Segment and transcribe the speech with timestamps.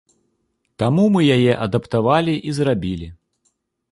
[0.83, 3.07] Таму мы яе адаптавалі і зрабілі.